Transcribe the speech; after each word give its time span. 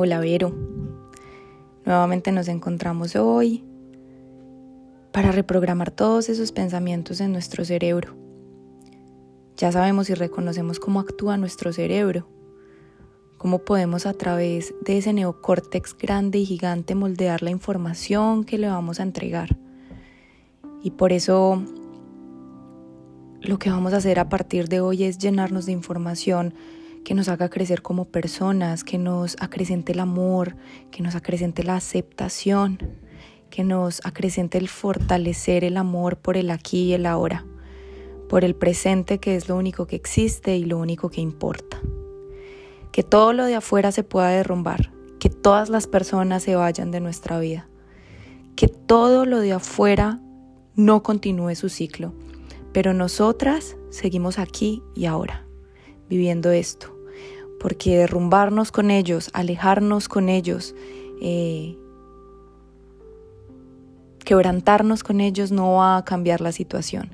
Hola 0.00 0.20
Vero. 0.20 0.54
Nuevamente 1.84 2.30
nos 2.30 2.46
encontramos 2.46 3.16
hoy 3.16 3.64
para 5.10 5.32
reprogramar 5.32 5.90
todos 5.90 6.28
esos 6.28 6.52
pensamientos 6.52 7.20
en 7.20 7.32
nuestro 7.32 7.64
cerebro. 7.64 8.14
Ya 9.56 9.72
sabemos 9.72 10.08
y 10.08 10.14
reconocemos 10.14 10.78
cómo 10.78 11.00
actúa 11.00 11.36
nuestro 11.36 11.72
cerebro, 11.72 12.28
cómo 13.38 13.64
podemos 13.64 14.06
a 14.06 14.12
través 14.12 14.72
de 14.82 14.98
ese 14.98 15.12
neocórtex 15.12 15.98
grande 15.98 16.38
y 16.38 16.46
gigante 16.46 16.94
moldear 16.94 17.42
la 17.42 17.50
información 17.50 18.44
que 18.44 18.56
le 18.56 18.68
vamos 18.68 19.00
a 19.00 19.02
entregar. 19.02 19.58
Y 20.80 20.92
por 20.92 21.12
eso 21.12 21.60
lo 23.40 23.58
que 23.58 23.70
vamos 23.70 23.94
a 23.94 23.96
hacer 23.96 24.20
a 24.20 24.28
partir 24.28 24.68
de 24.68 24.80
hoy 24.80 25.02
es 25.02 25.18
llenarnos 25.18 25.66
de 25.66 25.72
información 25.72 26.54
que 27.08 27.14
nos 27.14 27.30
haga 27.30 27.48
crecer 27.48 27.80
como 27.80 28.04
personas, 28.04 28.84
que 28.84 28.98
nos 28.98 29.34
acrecente 29.40 29.92
el 29.92 30.00
amor, 30.00 30.56
que 30.90 31.02
nos 31.02 31.14
acrecente 31.14 31.64
la 31.64 31.76
aceptación, 31.76 32.78
que 33.48 33.64
nos 33.64 34.02
acrecente 34.04 34.58
el 34.58 34.68
fortalecer 34.68 35.64
el 35.64 35.78
amor 35.78 36.18
por 36.18 36.36
el 36.36 36.50
aquí 36.50 36.82
y 36.82 36.92
el 36.92 37.06
ahora, 37.06 37.46
por 38.28 38.44
el 38.44 38.54
presente 38.54 39.20
que 39.20 39.36
es 39.36 39.48
lo 39.48 39.56
único 39.56 39.86
que 39.86 39.96
existe 39.96 40.58
y 40.58 40.66
lo 40.66 40.76
único 40.76 41.08
que 41.08 41.22
importa. 41.22 41.80
Que 42.92 43.02
todo 43.02 43.32
lo 43.32 43.46
de 43.46 43.54
afuera 43.54 43.90
se 43.90 44.04
pueda 44.04 44.28
derrumbar, 44.28 44.92
que 45.18 45.30
todas 45.30 45.70
las 45.70 45.86
personas 45.86 46.42
se 46.42 46.56
vayan 46.56 46.90
de 46.90 47.00
nuestra 47.00 47.40
vida, 47.40 47.70
que 48.54 48.68
todo 48.68 49.24
lo 49.24 49.40
de 49.40 49.54
afuera 49.54 50.20
no 50.74 51.02
continúe 51.02 51.54
su 51.54 51.70
ciclo, 51.70 52.12
pero 52.74 52.92
nosotras 52.92 53.78
seguimos 53.88 54.38
aquí 54.38 54.82
y 54.94 55.06
ahora 55.06 55.48
viviendo 56.08 56.50
esto, 56.50 56.97
porque 57.60 57.98
derrumbarnos 57.98 58.72
con 58.72 58.90
ellos, 58.90 59.30
alejarnos 59.32 60.08
con 60.08 60.28
ellos, 60.28 60.74
eh, 61.20 61.76
quebrantarnos 64.24 65.02
con 65.02 65.20
ellos 65.20 65.52
no 65.52 65.74
va 65.74 65.96
a 65.96 66.04
cambiar 66.04 66.40
la 66.40 66.52
situación, 66.52 67.10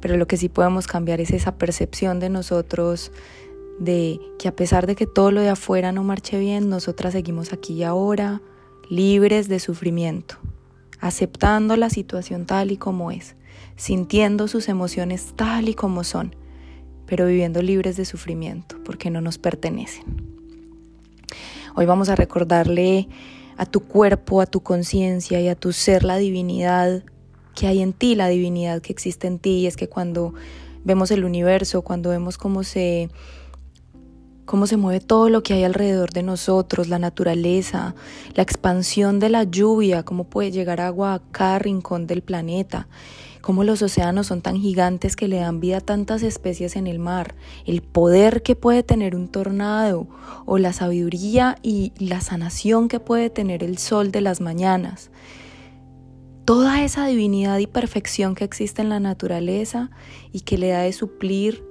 pero 0.00 0.16
lo 0.16 0.26
que 0.26 0.36
sí 0.36 0.48
podemos 0.48 0.86
cambiar 0.86 1.20
es 1.20 1.30
esa 1.30 1.56
percepción 1.56 2.20
de 2.20 2.30
nosotros 2.30 3.12
de 3.78 4.20
que 4.38 4.48
a 4.48 4.54
pesar 4.54 4.86
de 4.86 4.94
que 4.94 5.06
todo 5.06 5.32
lo 5.32 5.40
de 5.40 5.48
afuera 5.48 5.92
no 5.92 6.04
marche 6.04 6.38
bien, 6.38 6.68
nosotras 6.68 7.12
seguimos 7.14 7.52
aquí 7.52 7.74
y 7.74 7.82
ahora, 7.82 8.40
libres 8.88 9.48
de 9.48 9.58
sufrimiento, 9.58 10.36
aceptando 11.00 11.76
la 11.76 11.90
situación 11.90 12.46
tal 12.46 12.70
y 12.70 12.76
como 12.76 13.10
es, 13.10 13.34
sintiendo 13.76 14.48
sus 14.48 14.68
emociones 14.68 15.32
tal 15.34 15.68
y 15.68 15.74
como 15.74 16.04
son, 16.04 16.36
pero 17.12 17.26
viviendo 17.26 17.60
libres 17.60 17.98
de 17.98 18.06
sufrimiento 18.06 18.76
porque 18.86 19.10
no 19.10 19.20
nos 19.20 19.36
pertenecen. 19.36 20.02
Hoy 21.76 21.84
vamos 21.84 22.08
a 22.08 22.16
recordarle 22.16 23.06
a 23.58 23.66
tu 23.66 23.80
cuerpo, 23.80 24.40
a 24.40 24.46
tu 24.46 24.62
conciencia 24.62 25.38
y 25.38 25.48
a 25.48 25.54
tu 25.54 25.74
ser 25.74 26.04
la 26.04 26.16
divinidad 26.16 27.04
que 27.54 27.66
hay 27.66 27.82
en 27.82 27.92
ti, 27.92 28.14
la 28.14 28.28
divinidad 28.28 28.80
que 28.80 28.94
existe 28.94 29.26
en 29.26 29.38
ti. 29.38 29.58
Y 29.58 29.66
es 29.66 29.76
que 29.76 29.90
cuando 29.90 30.32
vemos 30.84 31.10
el 31.10 31.26
universo, 31.26 31.82
cuando 31.82 32.08
vemos 32.08 32.38
cómo 32.38 32.64
se 32.64 33.10
cómo 34.46 34.66
se 34.66 34.78
mueve 34.78 35.00
todo 35.00 35.28
lo 35.28 35.42
que 35.42 35.52
hay 35.52 35.64
alrededor 35.64 36.12
de 36.12 36.22
nosotros, 36.22 36.88
la 36.88 36.98
naturaleza, 36.98 37.94
la 38.34 38.42
expansión 38.42 39.20
de 39.20 39.28
la 39.28 39.44
lluvia, 39.44 40.02
cómo 40.02 40.24
puede 40.24 40.50
llegar 40.50 40.80
agua 40.80 41.12
a 41.12 41.22
cada 41.30 41.58
rincón 41.58 42.06
del 42.06 42.22
planeta, 42.22 42.88
cómo 43.42 43.64
los 43.64 43.82
océanos 43.82 44.28
son 44.28 44.40
tan 44.40 44.56
gigantes 44.56 45.16
que 45.16 45.28
le 45.28 45.36
dan 45.36 45.60
vida 45.60 45.78
a 45.78 45.80
tantas 45.82 46.22
especies 46.22 46.76
en 46.76 46.86
el 46.86 46.98
mar, 46.98 47.34
el 47.66 47.82
poder 47.82 48.42
que 48.42 48.56
puede 48.56 48.82
tener 48.82 49.14
un 49.14 49.28
tornado 49.28 50.06
o 50.46 50.56
la 50.56 50.72
sabiduría 50.72 51.58
y 51.62 51.92
la 51.98 52.20
sanación 52.20 52.88
que 52.88 53.00
puede 53.00 53.28
tener 53.28 53.62
el 53.62 53.76
sol 53.76 54.10
de 54.12 54.22
las 54.22 54.40
mañanas. 54.40 55.10
Toda 56.44 56.82
esa 56.82 57.06
divinidad 57.06 57.58
y 57.58 57.66
perfección 57.66 58.34
que 58.34 58.44
existe 58.44 58.80
en 58.80 58.88
la 58.88 59.00
naturaleza 59.00 59.90
y 60.32 60.40
que 60.40 60.56
le 60.56 60.68
da 60.68 60.80
de 60.80 60.92
suplir 60.92 61.64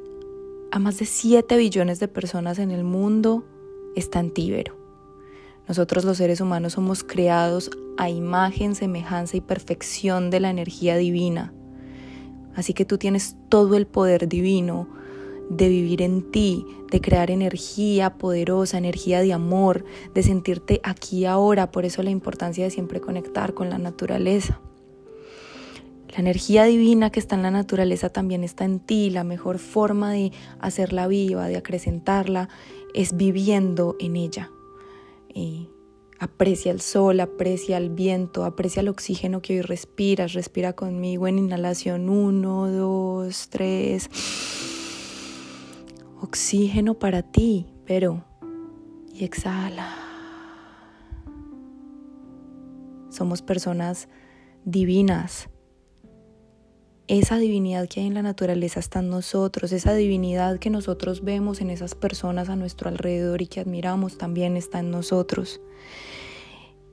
a 0.71 0.79
más 0.79 0.99
de 0.99 1.05
7 1.05 1.57
billones 1.57 1.99
de 1.99 2.07
personas 2.07 2.59
en 2.59 2.71
el 2.71 2.83
mundo 2.83 3.45
está 3.95 4.19
en 4.19 4.31
Tíbero. 4.31 4.77
Nosotros 5.67 6.05
los 6.05 6.17
seres 6.17 6.41
humanos 6.41 6.73
somos 6.73 7.03
creados 7.03 7.71
a 7.97 8.09
imagen, 8.09 8.75
semejanza 8.75 9.37
y 9.37 9.41
perfección 9.41 10.29
de 10.29 10.39
la 10.39 10.49
energía 10.49 10.97
divina. 10.97 11.53
Así 12.55 12.73
que 12.73 12.85
tú 12.85 12.97
tienes 12.97 13.35
todo 13.49 13.75
el 13.75 13.87
poder 13.87 14.27
divino 14.27 14.87
de 15.49 15.67
vivir 15.67 16.01
en 16.01 16.31
ti, 16.31 16.65
de 16.89 17.01
crear 17.01 17.29
energía 17.29 18.17
poderosa, 18.17 18.77
energía 18.77 19.21
de 19.21 19.33
amor, 19.33 19.83
de 20.13 20.23
sentirte 20.23 20.79
aquí 20.83 21.25
ahora. 21.25 21.71
Por 21.71 21.85
eso 21.85 22.03
la 22.03 22.09
importancia 22.09 22.63
de 22.63 22.71
siempre 22.71 23.01
conectar 23.01 23.53
con 23.53 23.69
la 23.69 23.77
naturaleza. 23.77 24.61
La 26.09 26.19
energía 26.19 26.65
divina 26.65 27.09
que 27.09 27.19
está 27.19 27.35
en 27.35 27.43
la 27.43 27.51
naturaleza 27.51 28.09
también 28.09 28.43
está 28.43 28.65
en 28.65 28.79
ti. 28.79 29.09
La 29.09 29.23
mejor 29.23 29.59
forma 29.59 30.11
de 30.11 30.31
hacerla 30.59 31.07
viva, 31.07 31.47
de 31.47 31.57
acrecentarla, 31.57 32.49
es 32.93 33.15
viviendo 33.15 33.95
en 33.99 34.15
ella. 34.17 34.51
Y 35.33 35.69
Aprecia 36.21 36.71
el 36.71 36.81
sol, 36.81 37.19
aprecia 37.19 37.77
el 37.77 37.89
viento, 37.89 38.45
aprecia 38.45 38.81
el 38.81 38.89
oxígeno 38.89 39.41
que 39.41 39.53
hoy 39.55 39.61
respiras. 39.61 40.33
Respira 40.33 40.73
conmigo 40.73 41.27
en 41.27 41.39
inhalación. 41.39 42.09
Uno, 42.09 42.67
dos, 42.67 43.49
tres. 43.49 44.07
Oxígeno 46.21 46.99
para 46.99 47.23
ti, 47.23 47.73
pero... 47.87 48.23
Y 49.15 49.23
exhala. 49.23 49.95
Somos 53.09 53.41
personas 53.41 54.07
divinas 54.63 55.49
esa 57.19 57.37
divinidad 57.37 57.89
que 57.89 57.99
hay 57.99 58.07
en 58.07 58.13
la 58.13 58.21
naturaleza 58.21 58.79
está 58.79 58.99
en 58.99 59.09
nosotros, 59.09 59.73
esa 59.73 59.93
divinidad 59.93 60.59
que 60.59 60.69
nosotros 60.69 61.25
vemos 61.25 61.59
en 61.59 61.69
esas 61.69 61.93
personas 61.93 62.47
a 62.47 62.55
nuestro 62.55 62.87
alrededor 62.87 63.41
y 63.41 63.47
que 63.47 63.59
admiramos 63.59 64.17
también 64.17 64.55
está 64.55 64.79
en 64.79 64.91
nosotros. 64.91 65.59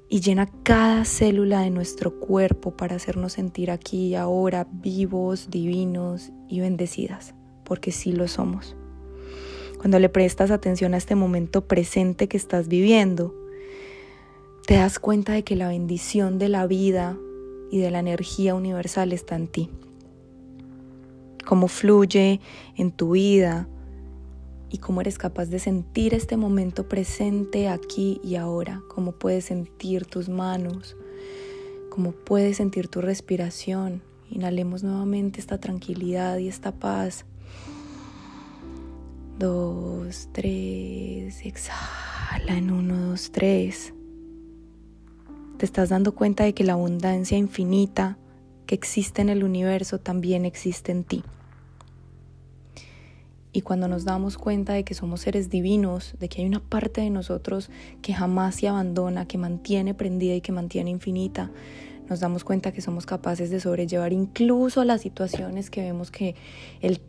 Y 0.09 0.21
llena 0.21 0.51
cada 0.65 1.05
célula 1.05 1.61
de 1.61 1.71
nuestro 1.71 2.19
cuerpo 2.19 2.77
para 2.77 2.97
hacernos 2.97 3.35
sentir 3.35 3.71
aquí 3.71 4.09
y 4.09 4.15
ahora 4.17 4.67
vivos, 4.69 5.51
divinos 5.51 6.33
y 6.49 6.59
bendecidas, 6.59 7.37
porque 7.65 7.93
sí 7.93 8.11
lo 8.11 8.27
somos. 8.27 8.75
Cuando 9.79 10.01
le 10.01 10.09
prestas 10.09 10.51
atención 10.51 10.95
a 10.95 10.97
este 10.97 11.15
momento 11.15 11.69
presente 11.69 12.27
que 12.27 12.39
estás 12.39 12.67
viviendo, 12.67 13.37
te 14.67 14.75
das 14.75 14.99
cuenta 14.99 15.35
de 15.35 15.45
que 15.45 15.55
la 15.55 15.69
bendición 15.69 16.41
de 16.41 16.49
la 16.49 16.67
vida 16.67 17.17
y 17.71 17.79
de 17.79 17.93
la 17.93 18.01
energía 18.01 18.57
universal 18.57 19.13
está 19.13 19.37
en 19.37 19.47
ti 19.47 19.71
cómo 21.49 21.67
fluye 21.67 22.43
en 22.77 22.93
tu 22.93 23.13
vida 23.13 23.67
y 24.69 24.77
cómo 24.77 25.01
eres 25.01 25.17
capaz 25.17 25.47
de 25.47 25.59
sentir 25.59 26.13
este 26.13 26.37
momento 26.37 26.91
presente 26.91 27.71
aquí 27.71 28.21
y 28.23 28.35
ahora, 28.35 28.83
cómo 28.91 29.13
puedes 29.13 29.47
sentir 29.47 30.05
tus 30.05 30.29
manos, 30.29 30.95
cómo 31.89 32.13
puedes 32.13 32.59
sentir 32.59 32.89
tu 32.89 33.01
respiración. 33.01 34.03
Inhalemos 34.29 34.83
nuevamente 34.83 35.41
esta 35.41 35.59
tranquilidad 35.59 36.37
y 36.37 36.49
esta 36.49 36.71
paz. 36.71 37.25
Dos, 39.39 40.29
tres, 40.33 41.47
exhala 41.47 42.59
en 42.59 42.71
uno, 42.71 43.09
dos, 43.09 43.31
tres. 43.33 43.95
Te 45.57 45.65
estás 45.65 45.89
dando 45.89 46.15
cuenta 46.15 46.45
de 46.45 46.53
que 46.53 46.65
la 46.65 46.75
abundancia 46.75 47.39
infinita 47.39 48.19
que 48.67 48.75
existe 48.75 49.23
en 49.23 49.31
el 49.31 49.45
universo 49.45 49.99
también 49.99 50.45
existe 50.45 50.93
en 50.93 51.05
ti. 51.05 51.25
Y 53.59 53.63
cuando 53.63 53.89
nos 53.89 54.05
damos 54.05 54.39
cuenta 54.39 54.75
de 54.75 54.85
que 54.85 54.95
somos 54.95 55.23
seres 55.23 55.51
divinos, 55.51 56.15
de 56.21 56.29
que 56.29 56.43
hay 56.43 56.47
una 56.47 56.61
parte 56.61 57.01
de 57.01 57.11
nosotros 57.11 57.71
que 58.03 58.15
jamás 58.15 58.55
se 58.55 58.69
abandona, 58.69 59.27
que 59.27 59.37
mantiene 59.37 59.95
prendida 59.95 60.37
y 60.37 60.41
que 60.41 60.53
mantiene 60.53 60.91
infinita, 60.91 61.51
nos 62.09 62.21
damos 62.21 62.45
cuenta 62.45 62.71
que 62.71 62.83
somos 62.83 63.05
capaces 63.05 63.51
de 63.51 63.59
sobrellevar 63.59 64.13
incluso 64.13 64.85
las 64.85 65.01
situaciones 65.01 65.71
que 65.71 65.81
vemos 65.81 66.13
que 66.13 66.37
el 66.83 67.01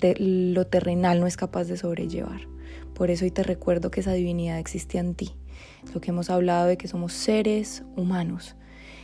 lo 0.56 0.66
terrenal 0.66 1.20
no 1.20 1.28
es 1.28 1.38
capaz 1.38 1.66
de 1.66 1.78
sobrellevar. 1.78 2.48
Por 2.96 3.12
eso 3.12 3.26
hoy 3.26 3.32
te 3.32 3.44
recuerdo 3.44 3.92
que 3.92 4.00
esa 4.00 4.14
divinidad 4.14 4.58
existe 4.58 4.98
en 4.98 5.14
ti. 5.14 5.36
Lo 5.94 6.02
que 6.02 6.10
hemos 6.10 6.32
hablado 6.32 6.66
de 6.66 6.78
que 6.78 6.88
somos 6.88 7.14
seres 7.14 7.84
humanos. 7.96 8.56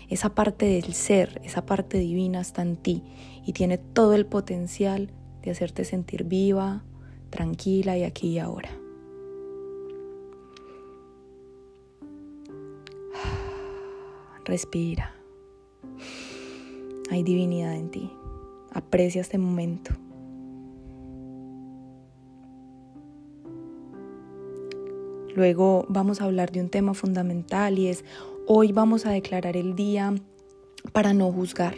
Esa 0.09 0.33
parte 0.33 0.65
del 0.65 0.95
ser, 0.95 1.39
esa 1.43 1.63
parte 1.63 1.99
divina 1.99 2.41
está 2.41 2.63
en 2.63 2.75
ti 2.75 3.03
y 3.45 3.53
tiene 3.53 3.77
todo 3.77 4.15
el 4.15 4.25
potencial 4.25 5.11
de 5.43 5.51
hacerte 5.51 5.85
sentir 5.85 6.23
viva, 6.23 6.83
tranquila 7.29 7.97
y 7.97 8.03
aquí 8.03 8.29
y 8.29 8.39
ahora. 8.39 8.69
Respira. 14.45 15.15
Hay 17.09 17.23
divinidad 17.23 17.75
en 17.75 17.89
ti. 17.89 18.11
Aprecia 18.71 19.21
este 19.21 19.37
momento. 19.37 19.91
Luego 25.35 25.85
vamos 25.89 26.21
a 26.21 26.25
hablar 26.25 26.51
de 26.51 26.61
un 26.61 26.69
tema 26.69 26.93
fundamental 26.93 27.77
y 27.77 27.87
es 27.87 28.05
hoy 28.47 28.71
vamos 28.71 29.05
a 29.05 29.11
declarar 29.11 29.57
el 29.57 29.75
día 29.75 30.15
para 30.93 31.13
no 31.13 31.31
juzgar. 31.31 31.75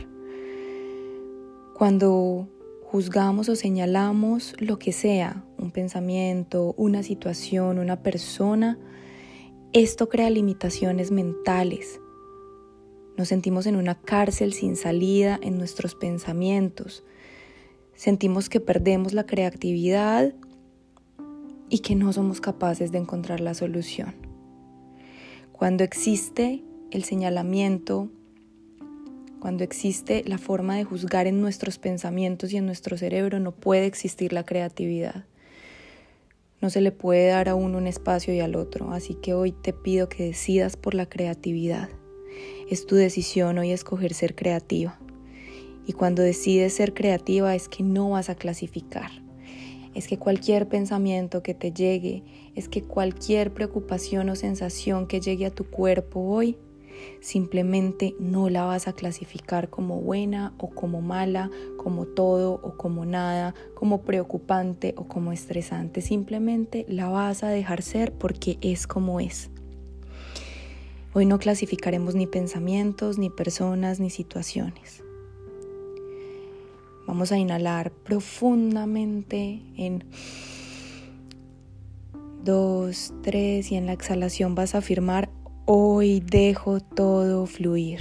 Cuando 1.74 2.48
juzgamos 2.90 3.50
o 3.50 3.56
señalamos 3.58 4.56
lo 4.60 4.80
que 4.80 4.94
sea, 4.94 5.44
un 5.58 5.72
pensamiento, 5.72 6.74
una 6.78 7.04
situación, 7.04 7.80
una 7.80 8.02
persona, 8.02 8.80
esto 9.74 10.08
crea 10.08 10.30
limitaciones 10.30 11.12
mentales. 11.12 12.00
Nos 13.18 13.28
sentimos 13.28 13.66
en 13.66 13.76
una 13.76 14.00
cárcel 14.00 14.54
sin 14.54 14.78
salida 14.78 15.38
en 15.42 15.58
nuestros 15.58 15.96
pensamientos. 15.96 17.04
Sentimos 17.94 18.48
que 18.48 18.62
perdemos 18.62 19.12
la 19.12 19.26
creatividad 19.26 20.34
y 21.70 21.80
que 21.80 21.96
no 21.96 22.14
somos 22.14 22.40
capaces 22.40 22.94
de 22.94 23.00
encontrar 23.00 23.42
la 23.42 23.54
solución. 23.54 24.16
Cuando 25.52 25.84
existe 25.84 26.64
el 26.92 27.04
señalamiento, 27.04 28.10
cuando 29.40 29.64
existe 29.64 30.24
la 30.26 30.38
forma 30.38 30.76
de 30.76 30.84
juzgar 30.84 31.28
en 31.28 31.42
nuestros 31.42 31.78
pensamientos 31.78 32.52
y 32.52 32.58
en 32.58 32.66
nuestro 32.66 32.98
cerebro, 32.98 33.40
no 33.40 33.52
puede 33.52 33.86
existir 33.86 34.34
la 34.34 34.44
creatividad. 34.44 35.26
No 36.62 36.70
se 36.70 36.82
le 36.82 36.92
puede 36.92 37.28
dar 37.28 37.50
a 37.50 37.56
uno 37.56 37.78
un 37.78 37.88
espacio 37.88 38.34
y 38.34 38.40
al 38.40 38.56
otro, 38.56 38.92
así 38.92 39.14
que 39.14 39.34
hoy 39.34 39.52
te 39.52 39.74
pido 39.74 40.10
que 40.10 40.26
decidas 40.26 40.76
por 40.76 40.96
la 40.96 41.08
creatividad. 41.08 41.90
Es 42.70 42.86
tu 42.86 42.96
decisión 42.96 43.58
hoy 43.58 43.72
escoger 43.72 44.14
ser 44.14 44.36
creativa. 44.36 45.00
Y 45.86 45.94
cuando 45.94 46.22
decides 46.22 46.74
ser 46.74 46.94
creativa 46.94 47.56
es 47.56 47.70
que 47.70 47.84
no 47.84 48.10
vas 48.10 48.30
a 48.30 48.36
clasificar 48.36 49.12
es 49.98 50.08
que 50.08 50.20
cualquier 50.20 50.68
pensamiento 50.68 51.42
que 51.42 51.56
te 51.56 51.72
llegue, 51.72 52.22
es 52.54 52.70
que 52.70 52.84
cualquier 52.84 53.52
preocupación 53.52 54.30
o 54.30 54.36
sensación 54.36 55.08
que 55.08 55.20
llegue 55.20 55.48
a 55.48 55.50
tu 55.50 55.64
cuerpo 55.64 56.20
hoy, 56.20 56.56
simplemente 57.20 58.16
no 58.20 58.50
la 58.50 58.64
vas 58.64 58.88
a 58.88 58.94
clasificar 58.94 59.70
como 59.70 60.02
buena 60.02 60.54
o 60.58 60.70
como 60.70 61.02
mala, 61.02 61.50
como 61.78 62.06
todo 62.06 62.60
o 62.64 62.78
como 62.78 63.06
nada, 63.06 63.54
como 63.74 64.02
preocupante 64.02 64.94
o 64.98 65.08
como 65.08 65.32
estresante, 65.32 66.02
simplemente 66.02 66.86
la 66.90 67.10
vas 67.10 67.44
a 67.44 67.50
dejar 67.50 67.82
ser 67.82 68.14
porque 68.14 68.58
es 68.62 68.88
como 68.88 69.20
es. 69.20 69.50
Hoy 71.14 71.26
no 71.26 71.40
clasificaremos 71.40 72.14
ni 72.14 72.28
pensamientos, 72.28 73.18
ni 73.18 73.30
personas, 73.30 74.00
ni 74.00 74.10
situaciones. 74.10 75.04
Vamos 77.08 77.32
a 77.32 77.38
inhalar 77.38 77.92
profundamente 77.92 79.62
en 79.78 80.04
dos, 82.44 83.14
tres 83.24 83.72
y 83.72 83.76
en 83.76 83.86
la 83.86 83.94
exhalación 83.94 84.56
vas 84.56 84.76
a 84.76 84.80
afirmar, 84.80 85.30
hoy 85.70 86.22
dejo 86.22 86.80
todo 86.80 87.46
fluir. 87.46 88.00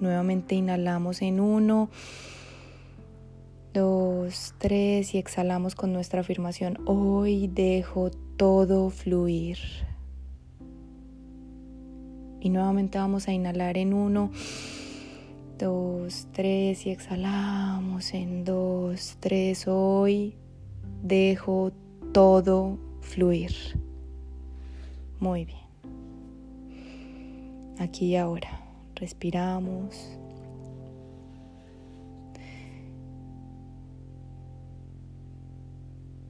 Nuevamente 0.00 0.54
inhalamos 0.54 1.22
en 1.22 1.40
uno, 1.40 1.88
dos, 3.72 4.54
tres 4.58 5.14
y 5.14 5.18
exhalamos 5.18 5.74
con 5.74 5.94
nuestra 5.94 6.20
afirmación, 6.20 6.78
hoy 6.84 7.48
dejo 7.48 8.10
todo 8.36 8.90
fluir. 8.90 9.56
Y 12.40 12.50
nuevamente 12.50 12.98
vamos 12.98 13.28
a 13.28 13.32
inhalar 13.32 13.78
en 13.78 13.94
uno 13.94 14.30
dos, 15.58 16.26
tres 16.32 16.86
y 16.86 16.90
exhalamos 16.90 18.12
en 18.12 18.44
dos, 18.44 19.16
tres. 19.20 19.66
Hoy 19.68 20.34
dejo 21.02 21.72
todo 22.12 22.78
fluir. 23.00 23.52
Muy 25.22 25.44
bien. 25.44 25.60
Aquí 27.78 28.06
y 28.06 28.16
ahora. 28.16 28.60
Respiramos. 28.96 30.18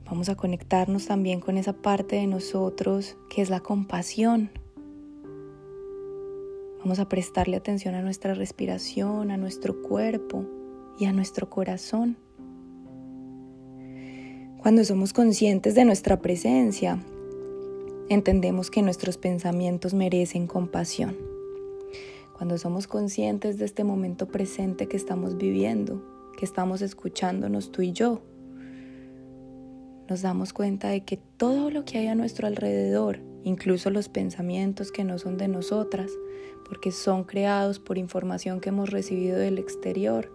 Vamos 0.05 0.29
a 0.29 0.37
conectarnos 0.37 1.07
también 1.07 1.41
con 1.41 1.57
esa 1.57 1.73
parte 1.73 2.17
de 2.17 2.27
nosotros 2.27 3.17
que 3.31 3.41
es 3.41 3.49
la 3.49 3.61
compasión 3.61 4.51
Vamos 6.83 6.99
a 6.99 7.09
prestarle 7.09 7.57
atención 7.57 7.95
a 7.95 8.03
nuestra 8.03 8.35
respiración, 8.35 9.31
a 9.31 9.37
nuestro 9.37 9.83
cuerpo 9.83 10.45
y 10.99 11.05
a 11.05 11.13
nuestro 11.13 11.49
corazón. 11.49 12.17
Cuando 14.59 14.83
somos 14.83 15.13
conscientes 15.13 15.77
de 15.77 15.85
nuestra 15.85 16.21
presencia, 16.21 16.99
entendemos 18.09 18.71
que 18.71 18.83
nuestros 18.83 19.19
pensamientos 19.19 19.95
merecen 19.95 20.47
compasión. 20.47 21.17
Cuando 22.37 22.59
somos 22.59 22.87
conscientes 22.87 23.59
de 23.59 23.65
este 23.65 23.85
momento 23.85 24.29
presente 24.29 24.89
que 24.89 24.97
estamos 24.97 25.37
viviendo, 25.37 26.03
que 26.37 26.45
estamos 26.45 26.83
escuchándonos 26.83 27.71
tú 27.71 27.83
y 27.83 27.93
yo, 27.93 28.23
nos 30.09 30.23
damos 30.23 30.53
cuenta 30.53 30.89
de 30.89 31.05
que 31.05 31.17
todo 31.17 31.71
lo 31.71 31.85
que 31.85 31.99
hay 31.99 32.09
a 32.09 32.15
nuestro 32.15 32.47
alrededor, 32.47 33.21
incluso 33.45 33.91
los 33.91 34.09
pensamientos 34.09 34.93
que 34.93 35.05
no 35.05 35.19
son 35.19 35.39
de 35.39 35.49
nosotras, 35.49 36.11
porque 36.69 36.91
son 36.91 37.25
creados 37.25 37.79
por 37.79 37.99
información 37.99 38.61
que 38.61 38.71
hemos 38.71 38.91
recibido 38.91 39.39
del 39.39 39.59
exterior, 39.59 40.33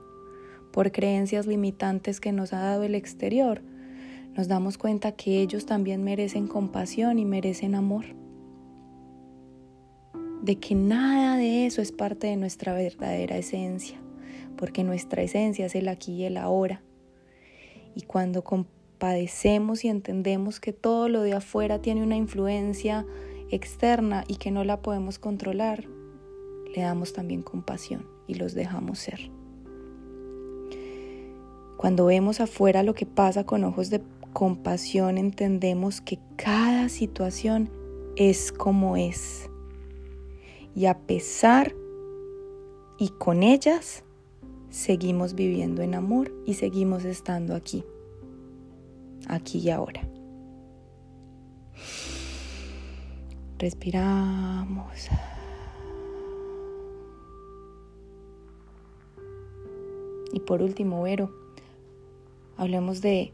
por 0.72 0.92
creencias 0.92 1.48
limitantes 1.48 2.20
que 2.20 2.32
nos 2.32 2.54
ha 2.54 2.60
dado 2.60 2.84
el 2.84 2.96
exterior, 2.96 3.62
nos 4.38 4.48
damos 4.48 4.78
cuenta 4.78 5.14
que 5.14 5.42
ellos 5.42 5.66
también 5.66 6.04
merecen 6.04 6.46
compasión 6.48 7.18
y 7.18 7.26
merecen 7.26 7.74
amor. 7.74 8.06
De 10.44 10.58
que 10.60 10.76
nada 10.76 11.38
de 11.38 11.66
eso 11.66 11.82
es 11.82 11.92
parte 11.92 12.28
de 12.28 12.38
nuestra 12.38 12.74
verdadera 12.74 13.36
esencia, 13.36 14.00
porque 14.56 14.84
nuestra 14.84 15.24
esencia 15.24 15.66
es 15.66 15.74
el 15.74 15.88
aquí 15.88 16.14
y 16.14 16.26
el 16.26 16.38
ahora. 16.38 16.84
Y 17.96 18.04
cuando 18.04 18.44
compadecemos 18.44 19.84
y 19.84 19.88
entendemos 19.88 20.60
que 20.60 20.72
todo 20.72 21.10
lo 21.10 21.24
de 21.24 21.34
afuera 21.34 21.82
tiene 21.82 22.04
una 22.04 22.16
influencia 22.16 23.08
externa 23.50 24.24
y 24.28 24.36
que 24.36 24.52
no 24.52 24.64
la 24.64 24.84
podemos 24.84 25.18
controlar, 25.18 25.86
le 26.76 26.84
damos 26.84 27.12
también 27.12 27.42
compasión 27.42 28.06
y 28.28 28.36
los 28.36 28.54
dejamos 28.54 29.00
ser. 29.00 29.32
Cuando 31.78 32.06
vemos 32.06 32.40
afuera 32.40 32.84
lo 32.84 32.94
que 32.94 33.06
pasa 33.08 33.44
con 33.44 33.64
ojos 33.64 33.90
de 33.90 34.02
compasión, 34.38 35.18
entendemos 35.18 36.00
que 36.00 36.20
cada 36.36 36.90
situación 36.90 37.72
es 38.18 38.52
como 38.52 38.96
es. 38.96 39.50
Y 40.76 40.86
a 40.86 40.96
pesar 40.96 41.74
y 43.00 43.10
con 43.10 43.42
ellas, 43.42 44.04
seguimos 44.70 45.34
viviendo 45.34 45.82
en 45.82 45.96
amor 45.96 46.32
y 46.46 46.54
seguimos 46.54 47.04
estando 47.04 47.56
aquí, 47.56 47.84
aquí 49.28 49.58
y 49.58 49.72
ahora. 49.72 50.08
Respiramos. 53.58 55.08
Y 60.32 60.40
por 60.42 60.62
último, 60.62 61.02
Vero, 61.02 61.32
hablemos 62.56 63.02
de 63.02 63.34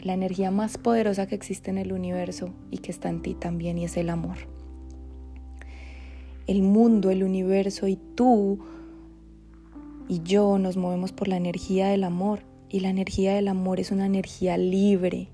la 0.00 0.14
energía 0.14 0.50
más 0.50 0.78
poderosa 0.78 1.26
que 1.26 1.34
existe 1.34 1.70
en 1.70 1.78
el 1.78 1.92
universo 1.92 2.54
y 2.70 2.78
que 2.78 2.90
está 2.90 3.08
en 3.08 3.22
ti 3.22 3.34
también 3.34 3.78
y 3.78 3.84
es 3.84 3.96
el 3.96 4.10
amor. 4.10 4.36
El 6.46 6.62
mundo, 6.62 7.10
el 7.10 7.22
universo 7.22 7.88
y 7.88 7.96
tú 8.14 8.60
y 10.08 10.22
yo 10.22 10.58
nos 10.58 10.76
movemos 10.76 11.12
por 11.12 11.28
la 11.28 11.36
energía 11.36 11.88
del 11.88 12.04
amor 12.04 12.40
y 12.70 12.80
la 12.80 12.88
energía 12.88 13.34
del 13.34 13.48
amor 13.48 13.80
es 13.80 13.90
una 13.90 14.06
energía 14.06 14.56
libre. 14.56 15.28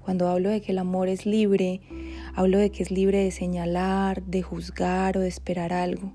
Cuando 0.00 0.28
hablo 0.28 0.50
de 0.50 0.60
que 0.60 0.72
el 0.72 0.78
amor 0.78 1.08
es 1.08 1.26
libre, 1.26 1.80
hablo 2.34 2.58
de 2.58 2.70
que 2.70 2.82
es 2.82 2.90
libre 2.92 3.24
de 3.24 3.32
señalar, 3.32 4.22
de 4.22 4.42
juzgar 4.42 5.16
o 5.16 5.20
de 5.20 5.28
esperar 5.28 5.72
algo. 5.72 6.12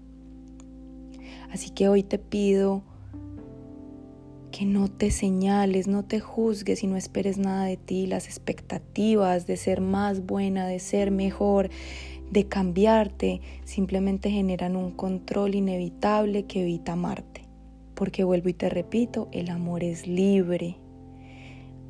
Así 1.51 1.71
que 1.71 1.89
hoy 1.89 2.03
te 2.03 2.17
pido 2.17 2.83
no 4.65 4.89
te 4.89 5.11
señales, 5.11 5.87
no 5.87 6.03
te 6.03 6.19
juzgues 6.19 6.83
y 6.83 6.87
no 6.87 6.97
esperes 6.97 7.37
nada 7.37 7.65
de 7.65 7.77
ti. 7.77 8.05
Las 8.05 8.27
expectativas 8.27 9.47
de 9.47 9.57
ser 9.57 9.81
más 9.81 10.25
buena, 10.25 10.67
de 10.67 10.79
ser 10.79 11.11
mejor, 11.11 11.69
de 12.31 12.47
cambiarte, 12.47 13.41
simplemente 13.65 14.29
generan 14.29 14.75
un 14.75 14.91
control 14.91 15.55
inevitable 15.55 16.45
que 16.45 16.61
evita 16.61 16.93
amarte. 16.93 17.45
Porque 17.95 18.23
vuelvo 18.23 18.49
y 18.49 18.53
te 18.53 18.69
repito, 18.69 19.29
el 19.31 19.49
amor 19.49 19.83
es 19.83 20.07
libre. 20.07 20.77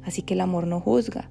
Así 0.04 0.22
que 0.22 0.34
el 0.34 0.42
amor 0.42 0.68
no 0.68 0.80
juzga. 0.80 1.30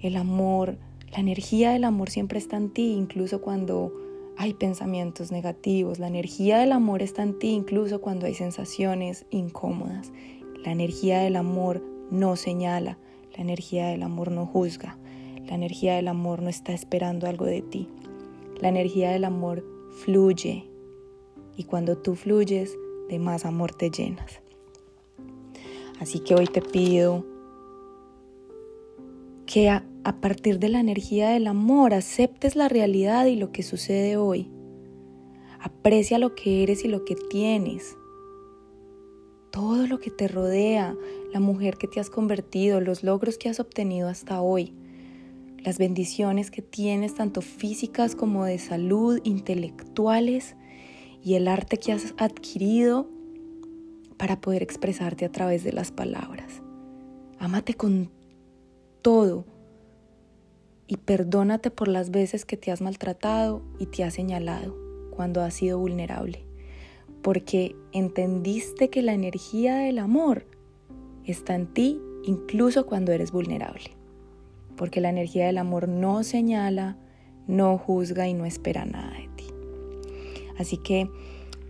El 0.00 0.16
amor, 0.16 0.78
la 1.12 1.18
energía 1.18 1.72
del 1.72 1.84
amor 1.84 2.10
siempre 2.10 2.38
está 2.38 2.56
en 2.56 2.72
ti, 2.72 2.92
incluso 2.92 3.40
cuando 3.40 3.92
hay 4.36 4.54
pensamientos 4.54 5.30
negativos. 5.30 5.98
La 5.98 6.08
energía 6.08 6.58
del 6.58 6.72
amor 6.72 7.02
está 7.02 7.22
en 7.22 7.38
ti, 7.38 7.48
incluso 7.48 8.00
cuando 8.00 8.26
hay 8.26 8.34
sensaciones 8.34 9.26
incómodas. 9.30 10.10
La 10.64 10.72
energía 10.72 11.20
del 11.20 11.36
amor 11.36 11.82
no 12.10 12.36
señala, 12.36 12.98
La 13.36 13.42
energía 13.42 13.86
del 13.88 14.02
amor 14.02 14.30
no 14.30 14.46
juzga. 14.46 14.98
La 15.46 15.54
energía 15.54 15.96
del 15.96 16.08
amor 16.08 16.42
no 16.42 16.48
está 16.48 16.72
esperando 16.72 17.26
algo 17.26 17.44
de 17.44 17.62
ti. 17.62 17.88
La 18.60 18.68
energía 18.68 19.10
del 19.10 19.24
amor 19.24 19.64
fluye. 20.04 20.64
Y 21.56 21.64
cuando 21.64 21.96
tú 21.96 22.14
fluyes, 22.14 22.76
de 23.08 23.18
más 23.18 23.44
amor 23.44 23.72
te 23.74 23.90
llenas. 23.90 24.40
Así 26.00 26.20
que 26.20 26.34
hoy 26.34 26.46
te 26.46 26.62
pido 26.62 27.26
que 29.46 29.68
a, 29.68 29.84
partir 30.20 30.58
de 30.58 30.68
la 30.68 30.80
energía 30.80 31.30
del 31.30 31.46
amor 31.46 31.92
aceptes 31.92 32.54
la 32.54 32.68
realidad 32.68 33.26
y 33.26 33.36
lo 33.36 33.50
que 33.50 33.62
sucede 33.62 34.16
hoy. 34.16 34.48
Aprecia 35.58 36.18
lo 36.18 36.34
que 36.34 36.62
eres 36.62 36.84
y 36.84 36.88
lo 36.88 37.04
que 37.04 37.16
tienes. 37.16 37.96
Todo 39.50 39.86
lo 39.86 39.98
que 39.98 40.10
te 40.10 40.28
rodea, 40.28 40.96
la 41.32 41.40
mujer 41.40 41.76
que 41.76 41.88
te 41.88 42.00
has 42.00 42.10
convertido, 42.10 42.80
los 42.80 43.02
logros 43.02 43.38
que 43.38 43.48
has 43.48 43.60
obtenido 43.60 44.08
hasta 44.08 44.40
hoy, 44.40 44.74
las 45.58 45.78
bendiciones 45.78 46.50
que 46.50 46.62
tienes 46.62 47.14
tanto 47.14 47.42
físicas 47.42 48.14
como 48.14 48.44
de 48.44 48.58
salud, 48.58 49.20
intelectuales 49.24 50.56
y 51.22 51.34
el 51.34 51.48
arte 51.48 51.76
que 51.78 51.92
has 51.92 52.14
adquirido 52.16 53.08
para 54.16 54.40
poder 54.40 54.62
expresarte 54.62 55.24
a 55.24 55.32
través 55.32 55.64
de 55.64 55.72
las 55.72 55.92
palabras. 55.92 56.62
Ámate 57.38 57.74
con 57.74 58.10
todo 59.02 59.44
y 60.86 60.96
perdónate 60.96 61.70
por 61.70 61.88
las 61.88 62.10
veces 62.10 62.44
que 62.44 62.56
te 62.56 62.70
has 62.70 62.80
maltratado 62.80 63.62
y 63.78 63.86
te 63.86 64.04
has 64.04 64.14
señalado 64.14 64.76
cuando 65.10 65.42
has 65.42 65.54
sido 65.54 65.78
vulnerable, 65.78 66.44
porque 67.22 67.76
entendiste 67.92 68.90
que 68.90 69.02
la 69.02 69.12
energía 69.12 69.76
del 69.76 69.98
amor 69.98 70.46
está 71.24 71.54
en 71.54 71.66
ti 71.66 72.00
incluso 72.24 72.86
cuando 72.86 73.12
eres 73.12 73.32
vulnerable, 73.32 73.96
porque 74.76 75.00
la 75.00 75.08
energía 75.10 75.46
del 75.46 75.58
amor 75.58 75.88
no 75.88 76.22
señala, 76.22 76.96
no 77.46 77.78
juzga 77.78 78.28
y 78.28 78.34
no 78.34 78.44
espera 78.44 78.84
nada 78.84 79.12
de 79.12 79.28
ti. 79.36 79.44
Así 80.58 80.76
que 80.76 81.08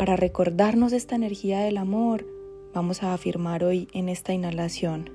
para 0.01 0.17
recordarnos 0.17 0.93
esta 0.93 1.15
energía 1.15 1.61
del 1.61 1.77
amor, 1.77 2.27
vamos 2.73 3.03
a 3.03 3.13
afirmar 3.13 3.65
hoy 3.65 3.87
en 3.93 4.09
esta 4.09 4.33
inhalación. 4.33 5.11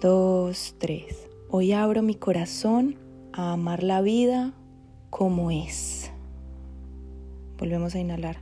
Dos, 0.00 0.76
tres. 0.78 1.28
Hoy 1.50 1.72
abro 1.72 2.02
mi 2.02 2.14
corazón 2.14 2.96
a 3.32 3.52
amar 3.52 3.82
la 3.82 4.00
vida 4.00 4.54
como 5.10 5.50
es. 5.50 6.05
Volvemos 7.58 7.94
a 7.94 7.98
inhalar. 7.98 8.36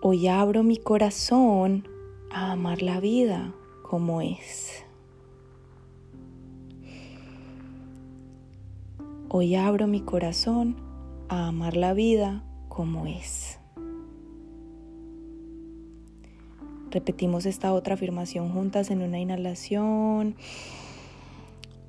Hoy 0.00 0.28
abro 0.28 0.62
mi 0.62 0.78
corazón 0.78 1.86
a 2.30 2.52
amar 2.52 2.80
la 2.80 3.00
vida 3.00 3.52
como 3.82 4.22
es. 4.22 4.84
Hoy 9.28 9.56
abro 9.56 9.86
mi 9.86 10.00
corazón 10.00 10.76
a 11.28 11.48
amar 11.48 11.76
la 11.76 11.92
vida 11.92 12.42
como 12.68 13.06
es. 13.06 13.58
Repetimos 16.90 17.44
esta 17.44 17.74
otra 17.74 17.94
afirmación 17.94 18.50
juntas 18.52 18.90
en 18.90 19.02
una 19.02 19.18
inhalación. 19.18 20.34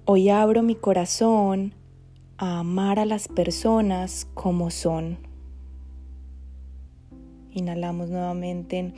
Hoy 0.03 0.27
abro 0.27 0.63
mi 0.63 0.75
corazón 0.75 1.73
a 2.39 2.59
amar 2.59 2.99
a 2.99 3.05
las 3.05 3.27
personas 3.27 4.27
como 4.35 4.69
son. 4.69 5.17
Inhalamos 7.51 8.09
nuevamente. 8.09 8.93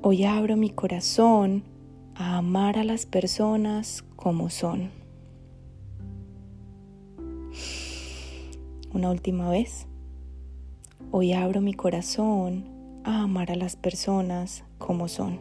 Hoy 0.00 0.24
abro 0.24 0.56
mi 0.56 0.70
corazón 0.70 1.64
a 2.14 2.36
amar 2.36 2.78
a 2.78 2.84
las 2.84 3.04
personas 3.06 4.04
como 4.14 4.48
son. 4.48 4.90
Una 8.92 9.10
última 9.10 9.50
vez. 9.50 9.88
Hoy 11.10 11.32
abro 11.32 11.60
mi 11.60 11.74
corazón 11.74 12.64
a 13.02 13.22
amar 13.22 13.50
a 13.50 13.56
las 13.56 13.74
personas 13.74 14.62
como 14.78 15.08
son. 15.08 15.40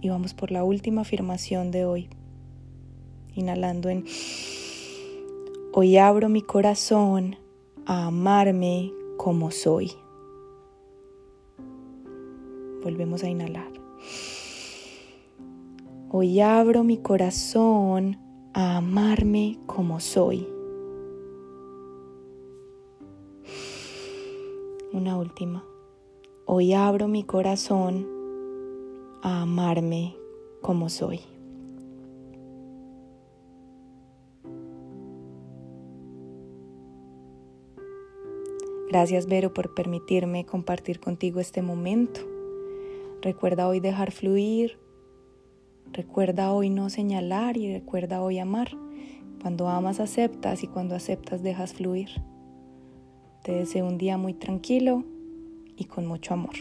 Y 0.00 0.08
vamos 0.08 0.32
por 0.32 0.50
la 0.50 0.64
última 0.64 1.02
afirmación 1.02 1.70
de 1.70 1.84
hoy. 1.84 2.08
Inhalando 3.36 3.90
en... 3.90 4.04
Hoy 5.74 5.98
abro 5.98 6.30
mi 6.30 6.40
corazón 6.40 7.36
a 7.84 8.06
amarme 8.06 8.94
como 9.18 9.50
soy. 9.50 9.92
Volvemos 12.82 13.22
a 13.22 13.28
inhalar. 13.28 13.70
Hoy 16.10 16.40
abro 16.40 16.82
mi 16.82 16.96
corazón 16.96 18.16
a 18.54 18.78
amarme 18.78 19.58
como 19.66 20.00
soy. 20.00 20.48
Una 24.94 25.18
última. 25.18 25.62
Hoy 26.46 26.72
abro 26.72 27.06
mi 27.06 27.22
corazón 27.22 28.06
a 29.22 29.42
amarme 29.42 30.16
como 30.62 30.88
soy. 30.88 31.20
Gracias 38.96 39.26
Vero 39.26 39.52
por 39.52 39.74
permitirme 39.74 40.46
compartir 40.46 41.00
contigo 41.00 41.38
este 41.38 41.60
momento. 41.60 42.22
Recuerda 43.20 43.68
hoy 43.68 43.78
dejar 43.78 44.10
fluir, 44.10 44.78
recuerda 45.92 46.50
hoy 46.50 46.70
no 46.70 46.88
señalar 46.88 47.58
y 47.58 47.70
recuerda 47.74 48.22
hoy 48.22 48.38
amar. 48.38 48.70
Cuando 49.42 49.68
amas 49.68 50.00
aceptas 50.00 50.62
y 50.62 50.66
cuando 50.66 50.94
aceptas 50.94 51.42
dejas 51.42 51.74
fluir. 51.74 52.08
Te 53.44 53.52
deseo 53.52 53.86
un 53.86 53.98
día 53.98 54.16
muy 54.16 54.32
tranquilo 54.32 55.04
y 55.76 55.84
con 55.84 56.06
mucho 56.06 56.32
amor. 56.32 56.54